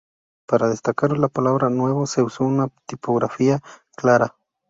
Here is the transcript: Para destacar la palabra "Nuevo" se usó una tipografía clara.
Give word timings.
Para 0.47 0.67
destacar 0.67 1.15
la 1.19 1.27
palabra 1.27 1.69
"Nuevo" 1.69 2.07
se 2.07 2.23
usó 2.23 2.43
una 2.43 2.69
tipografía 2.87 3.59
clara. 3.95 4.35